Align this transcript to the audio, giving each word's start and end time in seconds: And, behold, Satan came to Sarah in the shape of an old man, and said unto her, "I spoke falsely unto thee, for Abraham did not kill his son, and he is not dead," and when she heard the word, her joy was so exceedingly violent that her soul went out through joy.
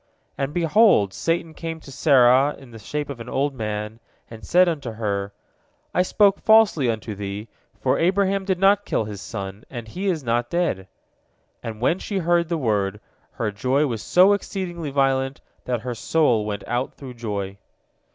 And, 0.35 0.51
behold, 0.51 1.13
Satan 1.13 1.53
came 1.53 1.79
to 1.81 1.91
Sarah 1.91 2.55
in 2.57 2.71
the 2.71 2.79
shape 2.79 3.07
of 3.07 3.19
an 3.19 3.29
old 3.29 3.53
man, 3.53 3.99
and 4.31 4.43
said 4.43 4.67
unto 4.67 4.93
her, 4.93 5.31
"I 5.93 6.01
spoke 6.01 6.41
falsely 6.41 6.89
unto 6.89 7.13
thee, 7.13 7.47
for 7.79 7.99
Abraham 7.99 8.43
did 8.43 8.57
not 8.57 8.83
kill 8.83 9.05
his 9.05 9.21
son, 9.21 9.63
and 9.69 9.87
he 9.87 10.07
is 10.07 10.23
not 10.23 10.49
dead," 10.49 10.87
and 11.61 11.81
when 11.81 11.99
she 11.99 12.17
heard 12.17 12.49
the 12.49 12.57
word, 12.57 12.99
her 13.33 13.51
joy 13.51 13.85
was 13.85 14.01
so 14.01 14.33
exceedingly 14.33 14.89
violent 14.89 15.39
that 15.65 15.81
her 15.81 15.93
soul 15.93 16.45
went 16.47 16.63
out 16.65 16.95
through 16.95 17.13
joy. 17.13 17.59